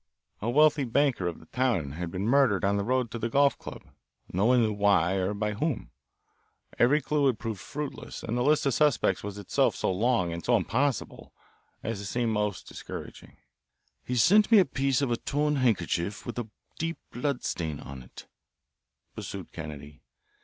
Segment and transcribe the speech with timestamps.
[0.41, 3.59] A wealthy banker of the town had been murdered on the road to the golf
[3.59, 3.83] club,
[4.33, 5.91] no one knew why or by whom.
[6.79, 10.43] Every clue had proved fruitless, and the list of suspects was itself so long and
[10.43, 11.35] so impossible
[11.83, 13.37] as to seem most discouraging.
[14.03, 16.49] "He sent me a piece of a torn handkerchief with a
[16.79, 18.25] deep blood stain on it,"
[19.15, 20.01] pursued Kennedy.